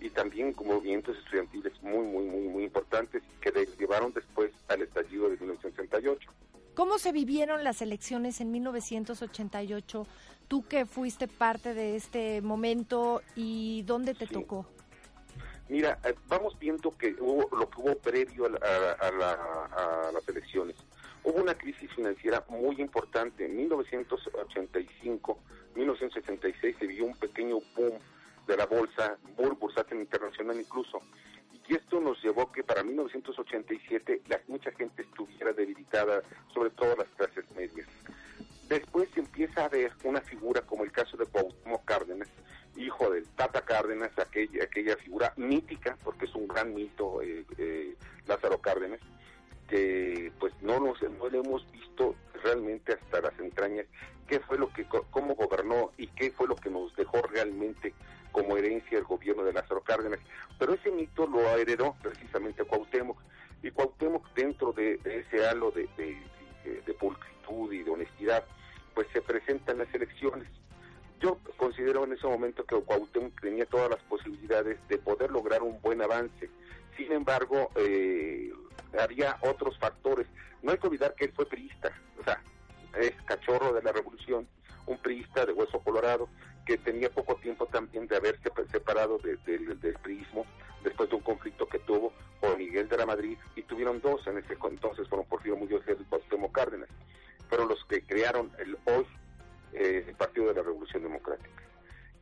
[0.00, 5.36] y también movimientos estudiantiles muy, muy, muy, muy importantes que llevaron después al estallido de
[5.36, 6.30] 1968.
[6.80, 10.06] ¿Cómo se vivieron las elecciones en 1988?
[10.48, 14.64] Tú que fuiste parte de este momento y dónde te tocó.
[15.68, 20.74] Mira, eh, vamos viendo que hubo lo que hubo previo a, las elecciones.
[21.22, 23.44] Hubo una crisis financiera muy importante.
[23.44, 25.38] En 1985,
[25.74, 27.98] 1986 se vio un pequeño boom
[28.46, 31.02] de la bolsa, bursátil internacional incluso.
[31.70, 36.20] Y esto nos llevó que para 1987 la, mucha gente estuviera debilitada,
[36.52, 37.86] sobre todo las clases medias.
[38.68, 42.28] Después empieza a ver una figura como el caso de Cuauhtémoc Cárdenas,
[42.76, 47.94] hijo del Tata Cárdenas, aquella, aquella figura mítica, porque es un gran mito eh, eh,
[48.26, 48.98] Lázaro Cárdenas,
[49.68, 53.86] que pues no nos no le hemos visto realmente hasta las entrañas
[54.26, 57.94] qué fue lo que cómo gobernó y qué fue lo que nos dejó realmente
[58.32, 60.20] como herencia el gobierno de Lázaro Cárdenas
[60.58, 63.18] pero ese mito lo heredó precisamente Cuauhtémoc
[63.62, 68.44] y Cuauhtémoc dentro de, ese halo de, de, pulcritud y de honestidad
[68.94, 70.48] pues se presenta en las elecciones
[71.20, 75.78] yo considero en ese momento que Cuauhtémoc tenía todas las posibilidades de poder lograr un
[75.82, 76.48] buen avance.
[76.96, 78.50] Sin embargo, eh,
[78.98, 80.26] había otros factores.
[80.62, 82.42] No hay que olvidar que él fue priista, o sea,
[82.98, 84.48] es cachorro de la revolución,
[84.86, 86.28] un priista de hueso colorado
[86.70, 90.46] que tenía poco tiempo también de haberse separado del priismo
[90.84, 94.38] después de un conflicto que tuvo con Miguel de la Madrid y tuvieron dos en
[94.38, 96.88] ese entonces, fueron Porfirio Muñoz y Cuauhtémoc Cárdenas.
[97.48, 99.04] Fueron los que crearon el hoy
[99.72, 101.60] eh, Partido de la Revolución Democrática.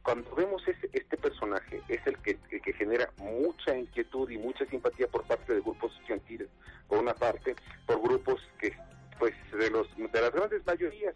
[0.03, 5.09] Cuando vemos ese, este personaje, es el que, que genera mucha inquietud y mucha simpatía
[5.09, 6.49] por parte de grupos estudiantiles,
[6.89, 8.75] por una parte, por grupos que,
[9.19, 11.15] pues, de, los, de las grandes mayorías,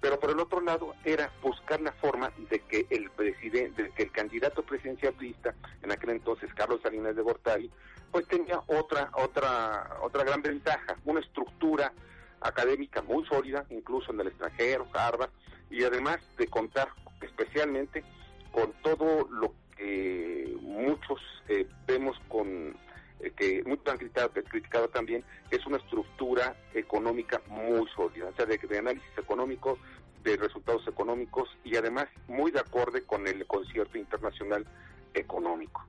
[0.00, 4.04] pero por el otro lado era buscar la forma de que el presidente, de que
[4.04, 7.70] el candidato presidencialista, en aquel entonces Carlos Salinas de Gortari,
[8.10, 11.92] pues tenía otra, otra, otra gran ventaja, una estructura
[12.40, 15.30] académica muy sólida, incluso en el extranjero, Harvard,
[15.70, 16.88] y además de contar
[17.20, 18.04] especialmente
[18.52, 22.76] con todo lo que muchos eh, vemos con
[23.20, 28.46] eh, que muchos han criticado, criticado, también, es una estructura económica muy sólida, o sea,
[28.46, 29.78] de, de, análisis económico,
[30.22, 34.66] de resultados económicos y además muy de acorde con el concierto internacional
[35.14, 35.86] económico.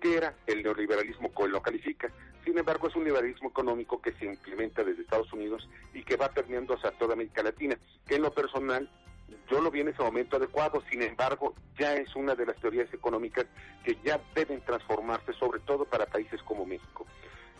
[0.00, 1.30] ¿Qué era el neoliberalismo?
[1.32, 2.10] como lo califica?
[2.44, 6.30] Sin embargo, es un liberalismo económico que se implementa desde Estados Unidos y que va
[6.30, 8.90] permeando hacia toda América Latina, que en lo personal
[9.50, 12.92] yo lo vi en ese momento adecuado, sin embargo, ya es una de las teorías
[12.92, 13.46] económicas
[13.84, 17.06] que ya deben transformarse, sobre todo para países como México.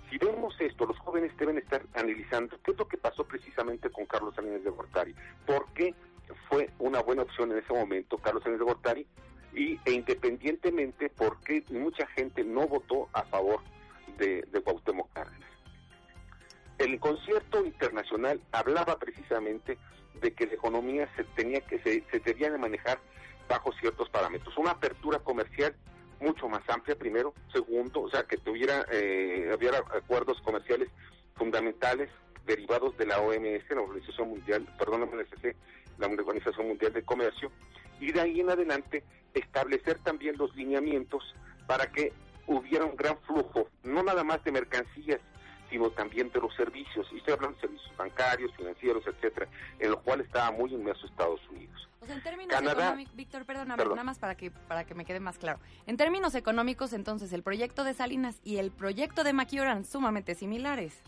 [0.08, 4.06] Si vemos esto, los jóvenes deben estar analizando qué es lo que pasó precisamente con
[4.06, 5.14] Carlos Salinas de Gortari,
[5.46, 5.94] por qué
[6.48, 9.06] fue una buena opción en ese momento Carlos Salinas de Gortari
[9.54, 13.60] y, e independientemente por qué mucha gente no votó a favor
[14.18, 15.49] de, de Cuauhtémoc Cárdenas.
[16.80, 19.76] El concierto internacional hablaba precisamente
[20.18, 22.98] de que la economía se tenía que se, se debía de manejar
[23.46, 24.56] bajo ciertos parámetros.
[24.56, 25.76] Una apertura comercial
[26.20, 27.34] mucho más amplia, primero.
[27.52, 30.88] Segundo, o sea, que tuviera, eh, hubiera acuerdos comerciales
[31.34, 32.08] fundamentales
[32.46, 35.54] derivados de la OMS, la Organización Mundial, perdón, la
[35.98, 37.52] la Organización Mundial de Comercio,
[38.00, 41.34] y de ahí en adelante establecer también los lineamientos
[41.66, 42.14] para que
[42.46, 45.20] hubiera un gran flujo, no nada más de mercancías,
[45.70, 50.02] sino también de los servicios, y estoy hablando de servicios bancarios, financieros, etcétera, en lo
[50.02, 51.88] cual estaba muy inmerso Estados Unidos.
[52.04, 55.38] Sea, en términos económicos, Víctor, perdóname, nada más para que, para que me quede más
[55.38, 55.60] claro.
[55.86, 60.34] En términos económicos, entonces, el proyecto de Salinas y el proyecto de Maquio eran sumamente
[60.34, 61.00] similares.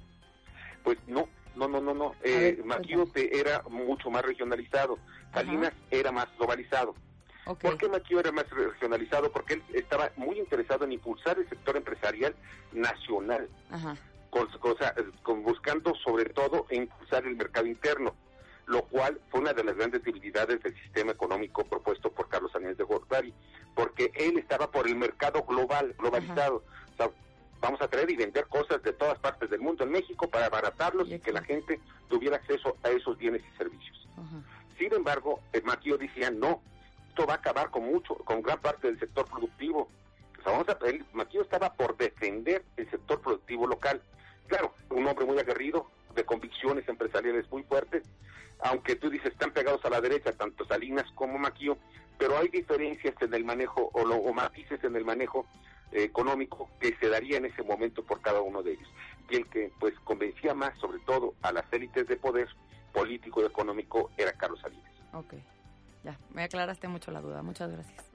[0.85, 2.15] Pues no, no, no, no, no.
[2.23, 4.99] Eh, Maquio era mucho más regionalizado,
[5.35, 6.95] Salinas era más globalizado.
[7.45, 9.33] ¿Por qué Maquio era más regionalizado?
[9.33, 12.37] Porque él estaba muy interesado en impulsar el sector empresarial
[12.73, 13.49] nacional.
[13.69, 13.97] Ajá
[15.23, 18.15] con, buscando sobre todo impulsar el mercado interno,
[18.67, 22.79] lo cual fue una de las grandes debilidades del sistema económico propuesto por Carlos Sánchez
[22.79, 23.35] de Gortari,
[23.75, 26.65] porque él estaba por el mercado global, globalizado.
[27.61, 31.11] vamos a traer y vender cosas de todas partes del mundo en México para abaratarlos
[31.11, 34.09] y, que la gente tuviera acceso a esos bienes y servicios.
[34.79, 36.63] Sin embargo, el Maquio decía, no,
[37.09, 39.89] esto va a acabar con mucho, con gran parte del sector productivo.
[40.45, 44.01] vamos a, el Maquio estaba por defender el sector productivo local
[44.47, 48.03] claro, un hombre muy aguerrido, de convicciones empresariales muy fuertes,
[48.61, 51.79] aunque tú dices están pegados a la derecha, tanto Salinas como Maquio,
[52.19, 55.47] pero hay diferencias en el manejo o, o matices en el manejo
[55.93, 58.89] eh, económico que se daría en ese momento por cada uno de ellos.
[59.31, 62.49] Y el que pues convencía más, sobre todo a las élites de poder
[62.93, 64.93] político y económico, era Carlos Salinas.
[65.15, 65.35] Ok.
[66.05, 67.43] Ya, Me aclaraste mucho la duda.
[67.43, 68.05] Muchas gracias.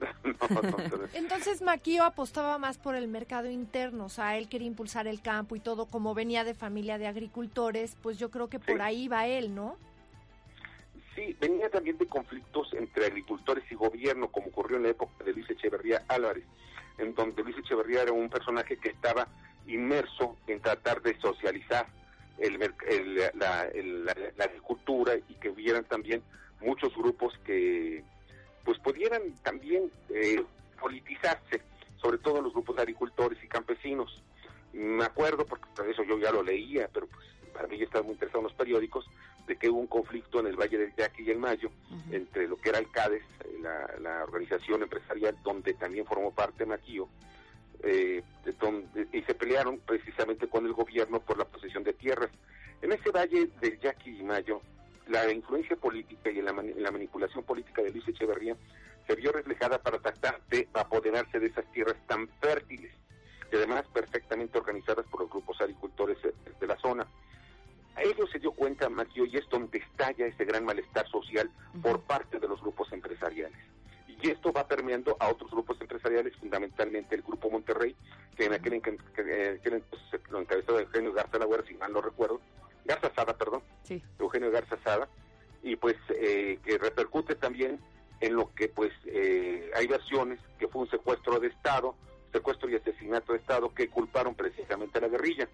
[0.50, 0.76] No, no.
[1.14, 5.56] Entonces Maquio apostaba más por el mercado interno, o sea, él quería impulsar el campo
[5.56, 8.80] y todo, como venía de familia de agricultores, pues yo creo que por Sí.
[8.80, 9.76] ahí va él, ¿no?
[11.14, 15.32] Sí, venía también de conflictos entre agricultores y gobierno, como ocurrió en la época de
[15.32, 16.44] Luis Echeverría Álvarez,
[16.98, 19.26] en donde Luis Echeverría era un personaje que estaba
[19.66, 21.86] inmerso en tratar de socializar
[22.38, 26.22] el, el- la, el- la- la agricultura y que hubieran también
[26.60, 28.02] muchos grupos que
[28.64, 30.42] pues pudieran también eh,
[30.80, 31.62] politizarse,
[32.00, 34.22] sobre todo los grupos de agricultores y campesinos.
[34.72, 38.04] Me acuerdo, porque por eso yo ya lo leía, pero pues para mí yo estaba
[38.04, 39.06] muy interesado en los periódicos,
[39.46, 41.70] de que hubo un conflicto en el Valle del Yaqui y el Mayo
[42.12, 46.66] entre lo que era el CADES, eh, la, la organización empresarial donde también formó parte
[46.66, 47.08] Maquillo,
[47.82, 52.30] eh, de donde- y se pelearon precisamente con el gobierno por la posesión de tierras.
[52.82, 54.60] En ese Valle del Yaqui y Mayo,
[55.08, 58.56] la influencia política y la, la manipulación política de Luis Echeverría
[59.06, 62.92] se vio reflejada para tratar de apoderarse de esas tierras tan fértiles
[63.50, 67.06] y además perfectamente organizadas por los grupos agricultores de la zona.
[67.96, 71.50] A ello se dio cuenta Maquillo y es donde estalla ese gran malestar social
[71.82, 73.58] por parte de los grupos empresariales.
[74.06, 77.96] Y esto va permeando a otros grupos empresariales, fundamentalmente el Grupo Monterrey,
[78.36, 82.40] que en aquel, eh, entonces lo encabezó Eugenio Garza Lagüera, si mal no recuerdo,
[82.88, 84.02] Garza Sada, perdón, Sí.
[84.18, 85.08] Eugenio Garza Sada,
[85.62, 87.78] y pues eh, que repercute también
[88.20, 91.94] en lo que pues eh, hay versiones que fue un secuestro de Estado,
[92.32, 95.48] secuestro y asesinato de Estado que culparon precisamente a la guerrilla.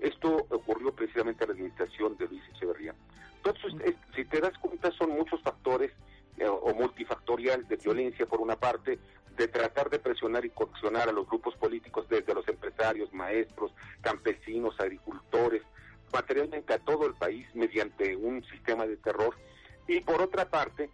[0.00, 2.94] Esto ocurrió precisamente a la administración de Luis Echeverría.
[3.36, 5.90] Entonces, es- si te das cuenta, son muchos factores
[6.36, 8.98] eh, o multifactorial de violencia por una parte,
[9.36, 14.78] de tratar de presionar y coaccionar a los grupos políticos desde los empresarios, maestros, campesinos,
[14.80, 15.62] agricultores,
[16.14, 19.34] materialmente a todo el país mediante un sistema de terror.
[19.86, 20.88] Y por otra parte,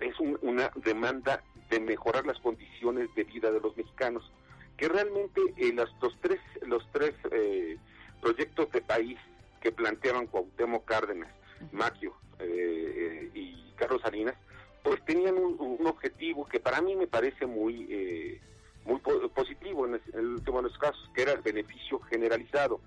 [0.00, 4.30] es un- una demanda de mejorar las condiciones de vida de los mexicanos,
[4.76, 7.78] que realmente eh, las- los tres, los tres eh,
[8.20, 9.18] proyectos de país
[9.60, 11.30] que planteaban Cuauhtémoc Cárdenas,
[11.70, 14.34] Maquio eh, eh, y Carlos Salinas,
[14.82, 18.40] pues tenían un, un objetivo que para mí me parece muy eh,
[18.84, 22.00] muy po- positivo en, el- en el último de los casos, que era el beneficio
[22.00, 22.80] generalizado.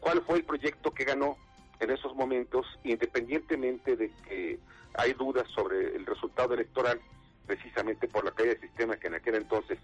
[0.00, 1.36] ¿Cuál fue el proyecto que ganó
[1.78, 4.58] en esos momentos, independientemente de que
[4.94, 7.00] hay dudas sobre el resultado electoral,
[7.46, 9.78] precisamente por la caída del sistema que en aquel entonces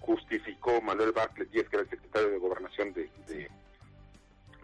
[0.00, 3.50] justificó Manuel Bartlett Díaz, que era el secretario de Gobernación de, de,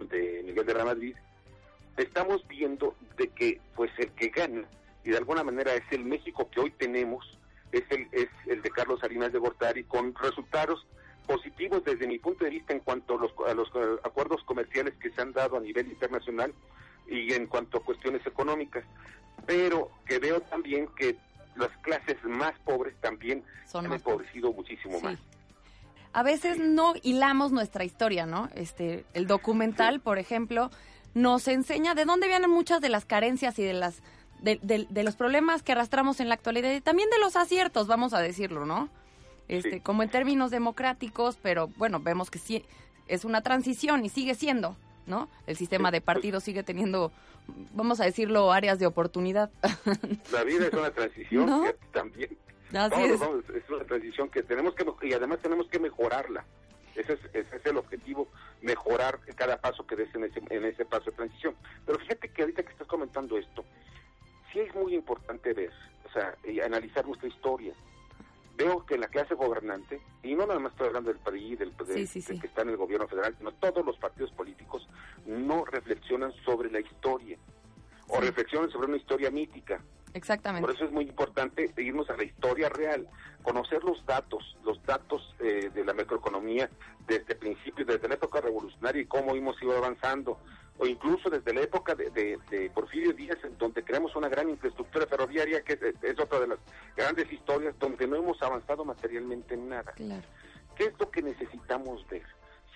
[0.06, 1.16] de Miguel de la Madrid,
[1.96, 4.68] estamos viendo de que pues el que gana,
[5.04, 7.38] y de alguna manera es el México que hoy tenemos,
[7.72, 10.86] es el, es el de Carlos Salinas de Gortari, con resultados
[11.68, 14.94] positivos desde mi punto de vista en cuanto a los, a los eh, acuerdos comerciales
[15.00, 16.52] que se han dado a nivel internacional
[17.06, 18.84] y en cuanto a cuestiones económicas,
[19.46, 21.16] pero que veo también que
[21.56, 25.04] las clases más pobres también Son han más empobrecido muchísimo Sí.
[25.04, 25.18] más.
[26.12, 28.48] A veces no hilamos nuestra historia, ¿no?
[28.54, 30.70] Este, el documental, por ejemplo,
[31.14, 34.02] nos enseña de dónde vienen muchas de las carencias y de las
[34.40, 37.88] de, de- de los problemas que arrastramos en la actualidad y también de los aciertos,
[37.88, 38.88] vamos a decirlo, ¿no?
[39.48, 39.80] Este, Sí.
[39.80, 42.64] como en términos democráticos, pero bueno, vemos que sí
[43.06, 45.28] es una transición y sigue siendo, ¿no?
[45.46, 47.10] El sistema de partidos sigue teniendo,
[47.72, 49.50] vamos a decirlo, áreas de oportunidad.
[50.32, 51.62] La vida es una transición ¿No?
[51.64, 52.36] que también
[52.68, 53.20] Así Vamos, es.
[53.20, 56.44] vamos, es una transición que tenemos que y además tenemos que mejorarla.
[56.94, 58.28] Ese es, ese es el objetivo,
[58.60, 61.54] mejorar cada paso que des en ese, en ese paso de transición.
[61.86, 63.64] Pero fíjate que ahorita que estás comentando esto,
[64.52, 65.72] sí es muy importante ver,
[66.06, 67.72] o sea, y analizar nuestra historia.
[68.58, 71.86] Veo que la clase gobernante, y no nada más estoy hablando del PRI, del, del-
[71.86, 72.32] Sí, sí, sí.
[72.32, 74.88] del que está en el gobierno federal, sino todos los partidos políticos,
[75.26, 77.38] no reflexionan sobre la historia,
[78.08, 79.80] o reflexionan sobre una historia mítica.
[80.12, 80.66] Exactamente.
[80.66, 83.06] Por eso es muy importante irnos a la historia real,
[83.44, 86.68] conocer los datos, los datos eh, de la macroeconomía
[87.06, 90.40] desde principios, desde la época revolucionaria y cómo hemos ido avanzando,
[90.78, 94.48] o incluso desde la época de, de- de Porfirio Díaz, en donde creamos una gran
[94.48, 96.58] infraestructura ferroviaria, que es, es otra de las
[96.96, 99.92] grandes historias donde no hemos avanzado materialmente en nada.
[99.92, 100.22] Claro.
[100.76, 102.22] ¿Qué es lo que necesitamos ver?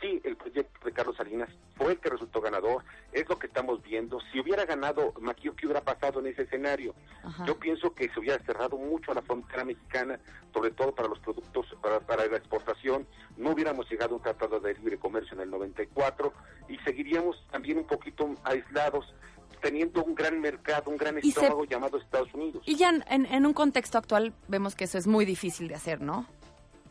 [0.02, 2.82] Sí, el proyecto de Carlos Salinas fue el que resultó ganador,
[3.12, 4.18] es lo que estamos viendo.
[4.32, 6.92] Si hubiera ganado Maquillo, ¿qué hubiera pasado en ese escenario?
[7.22, 7.44] Ajá.
[7.46, 10.18] Yo pienso que se hubiera cerrado mucho a la frontera mexicana,
[10.52, 13.06] sobre todo para los productos, para, para la exportación.
[13.36, 16.32] No hubiéramos llegado a un tratado de libre comercio en el 94
[16.68, 19.14] y seguiríamos también un poquito aislados,
[19.60, 22.64] teniendo un gran mercado, un gran Y se- estómago llamado Estados Unidos.
[22.66, 26.00] Y ya en- en un contexto actual vemos que eso es muy difícil de hacer,
[26.00, 26.26] ¿no?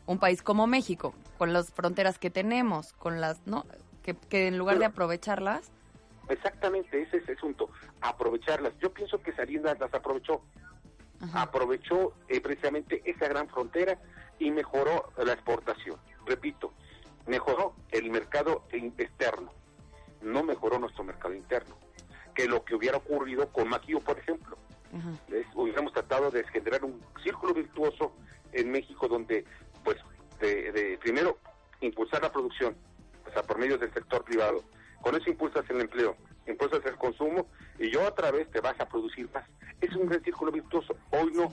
[0.06, 3.64] Un país como México, con las fronteras que tenemos, con las, ¿no?
[4.02, 5.70] Que, que en lugar de aprovecharlas,
[6.28, 7.68] Exactamente, ese es el asunto,
[8.00, 8.72] aprovecharlas.
[8.78, 10.42] Yo pienso que Salinas las aprovechó.
[11.34, 13.98] aprovechó eh, precisamente esa gran frontera
[14.38, 15.96] y mejoró la exportación.
[16.26, 16.72] Repito,
[17.26, 19.52] mejoró el mercado externo,
[20.20, 21.76] no mejoró nuestro mercado interno.
[22.34, 24.56] Que lo que hubiera ocurrido con Maquillo, por ejemplo,
[25.54, 28.14] hubiéramos tratado de generar un círculo virtuoso
[28.52, 29.44] en México donde,
[29.84, 29.98] pues,
[30.40, 31.38] de, primero,
[31.80, 32.76] impulsar la producción,
[33.26, 34.62] o sea, por medio del sector privado.
[35.00, 36.16] Con eso impulsas el empleo,
[36.46, 39.44] impulsas el consumo y yo otra vez te vas a producir más.
[39.80, 40.96] Es un gran círculo virtuoso.
[41.10, 41.52] Hoy no.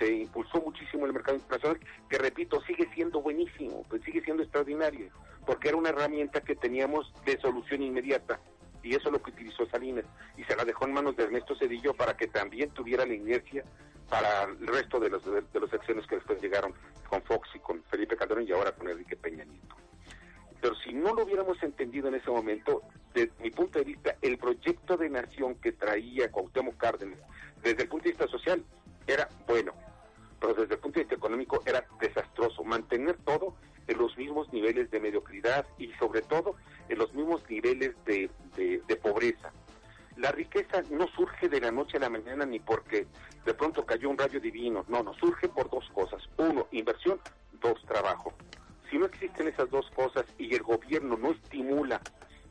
[0.00, 1.78] Se, impulsó muchísimo el mercado internacional,
[2.08, 5.10] que repito, sigue siendo buenísimo, pues sigue siendo extraordinario,
[5.46, 8.40] porque era una herramienta que teníamos de solución inmediata
[8.82, 10.04] y eso es lo que utilizó Salinas
[10.36, 13.64] y se la dejó en manos de Ernesto Cedillo para que también tuviera la inercia
[14.08, 16.74] para el resto de los de, los acciones que después llegaron
[17.08, 19.76] con Fox y con Felipe Calderón y ahora con Enrique Peña Nieto.
[20.60, 22.82] Pero si no lo hubiéramos entendido en ese momento,
[23.14, 27.18] desde mi punto de vista, el proyecto de nación que traía Cuauhtémoc Cárdenas,
[27.62, 28.62] desde el punto de vista social,
[29.06, 29.72] era bueno,
[30.38, 32.62] pero desde el punto de vista económico era desastroso.
[32.62, 33.54] Mantener todo
[33.90, 36.54] en los mismos niveles de mediocridad y sobre todo
[36.88, 39.52] en los mismos niveles de, de, pobreza.
[40.16, 43.06] La riqueza no surge de la noche a la mañana ni porque
[43.44, 46.22] de pronto cayó un rayo divino, no, no, surge por dos cosas.
[46.36, 47.20] Uno, inversión,
[47.60, 48.32] dos, trabajo.
[48.90, 52.00] Si no existen esas dos cosas y el gobierno no estimula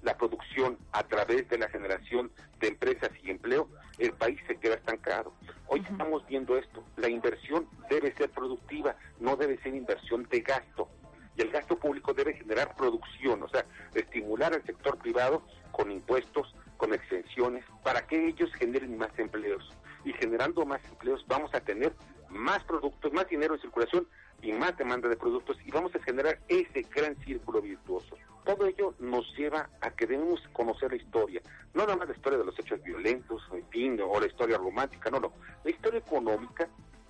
[0.02, 4.76] la producción a través de la generación de empresas y empleo, el país se queda
[4.76, 5.34] estancado.
[5.68, 10.90] Hoy estamos viendo esto, la inversión debe ser productiva, no debe ser inversión de gasto
[11.36, 16.54] y el gasto público debe generar producción, o sea, estimular al sector privado con impuestos,
[16.78, 19.74] con exenciones, para que ellos generen más empleos.
[20.06, 21.94] Y generando más empleos vamos a tener
[22.30, 24.08] más productos, más dinero en circulación
[24.42, 28.16] y más demanda de productos y vamos a generar ese gran círculo virtuoso.
[28.46, 31.42] Todo ello nos lleva a que debemos conocer la historia,
[31.74, 35.34] no nada más la historia de los hechos violentos, o la historia romántica, no, no,
[35.64, 36.68] la historia económica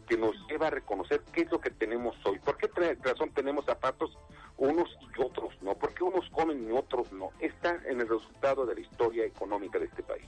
[0.10, 2.40] que nos lleva a reconocer qué es lo que tenemos hoy.
[2.40, 2.68] ¿Por qué
[3.04, 4.18] razón tenemos zapatos
[4.58, 5.76] unos y otros no?
[5.76, 7.30] ¿Por qué unos comen y otros no?
[7.40, 10.26] Está en el resultado de la historia económica de este país.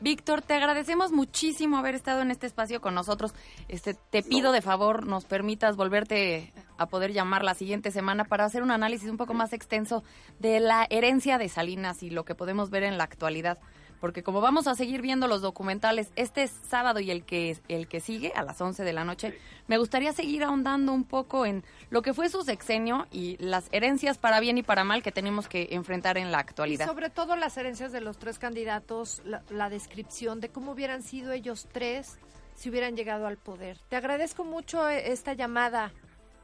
[0.00, 3.32] Víctor, te agradecemos muchísimo haber estado en este espacio con nosotros.
[3.68, 8.44] Este, te pido de favor nos permitas volverte a poder llamar la siguiente semana para
[8.44, 10.02] hacer un análisis un poco más extenso
[10.40, 13.58] de la herencia de Salinas y lo que podemos ver en la actualidad
[14.04, 18.00] porque como vamos a seguir viendo los documentales este sábado y el que el que
[18.00, 22.02] sigue a las 11 de la noche, me gustaría seguir ahondando un poco en lo
[22.02, 25.68] que fue su sexenio y las herencias para bien y para mal que tenemos que
[25.70, 26.84] enfrentar en la actualidad.
[26.84, 31.32] Y sobre todo las herencias de los tres candidatos, la, descripción de cómo hubieran sido
[31.32, 32.18] ellos tres
[32.56, 33.78] si hubieran llegado al poder.
[33.88, 35.92] Te agradezco mucho eh, esta llamada.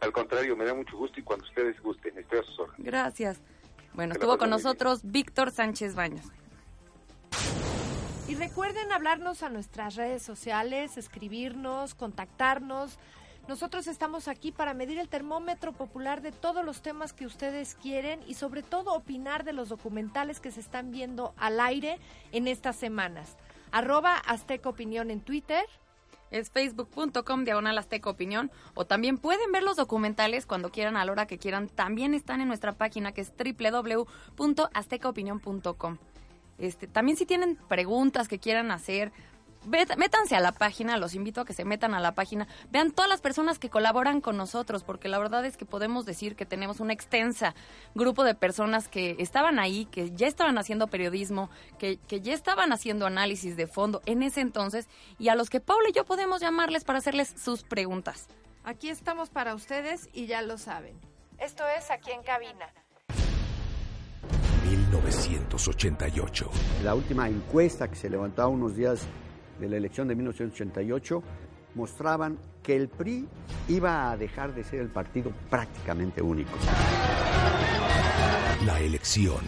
[0.00, 2.86] Al contrario, me da mucho gusto y cuando ustedes gusten, estoy a sus órdenes.
[2.86, 3.42] Gracias.
[3.92, 6.24] Bueno, estuvo con nosotros Víctor Sánchez Baños.
[8.28, 12.96] Y recuerden hablarnos a nuestras redes sociales, escribirnos, contactarnos.
[13.48, 18.20] Nosotros estamos aquí para medir el termómetro popular de todos los temas que ustedes quieren
[18.28, 21.98] y sobre todo opinar de los documentales que se están viendo al aire
[22.30, 23.36] en estas semanas.
[23.72, 25.64] Arroba Azteca Opinión en Twitter.
[26.30, 28.52] Es facebook.com diagonal Azteca Opinión.
[28.74, 31.68] O también pueden ver los documentales cuando quieran, a la hora que quieran.
[31.68, 35.98] También están en nuestra página que es www.aztecaopinión.com.
[36.60, 39.12] Este, también si tienen preguntas que quieran hacer,
[39.66, 43.08] métanse a la página, los invito a que se metan a la página, vean todas
[43.08, 46.80] las personas que colaboran con nosotros, porque la verdad es que podemos decir que tenemos
[46.80, 47.54] un extensa
[47.94, 52.72] grupo de personas que estaban ahí, que ya estaban haciendo periodismo, que, que ya estaban
[52.72, 54.88] haciendo análisis de fondo en ese entonces,
[55.18, 58.28] y a los que Paula y yo podemos llamarles para hacerles sus preguntas.
[58.64, 60.98] Aquí estamos para ustedes y ya lo saben.
[61.38, 62.72] Esto es aquí en cabina.
[64.70, 66.50] 1988.
[66.84, 69.06] La última encuesta que se levantó unos días
[69.58, 71.22] de la elección de 1988
[71.74, 73.26] mostraban que el PRI
[73.68, 76.50] iba a dejar de ser el partido prácticamente único.
[78.64, 79.38] La elección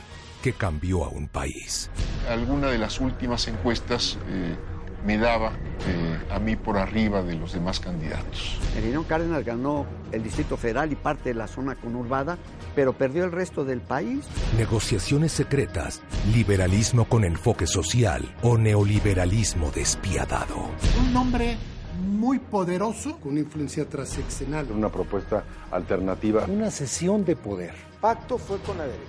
[0.42, 1.88] que cambió a un país.
[2.28, 4.56] Alguna de las últimas encuestas eh,
[5.04, 5.52] me daba
[5.86, 8.58] eh, a mí por arriba de los demás candidatos.
[8.76, 12.38] Emiliano Cárdenas ganó el Distrito Federal y parte de la zona conurbada,
[12.74, 14.24] pero perdió el resto del país.
[14.56, 20.70] Negociaciones secretas, liberalismo con enfoque social o neoliberalismo despiadado.
[21.00, 21.56] Un nombre
[22.00, 24.70] muy poderoso, con una influencia transeccional.
[24.70, 26.44] Una propuesta alternativa.
[26.48, 27.74] Una sesión de poder.
[28.00, 29.02] Pacto fue con la derecha.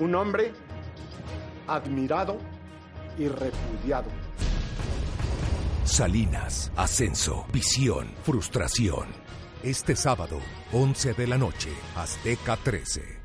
[0.00, 0.52] Un hombre
[1.66, 2.38] admirado
[3.18, 4.27] y repudiado
[5.88, 9.08] Salinas, ascenso, visión, frustración.
[9.62, 10.38] Este sábado,
[10.72, 13.17] 11 de la noche, Azteca 13.